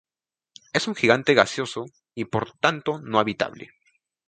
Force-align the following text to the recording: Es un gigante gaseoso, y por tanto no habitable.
Es 0.73 0.87
un 0.87 0.95
gigante 0.95 1.35
gaseoso, 1.35 1.85
y 2.15 2.25
por 2.25 2.53
tanto 2.53 2.99
no 2.99 3.19
habitable. 3.19 3.69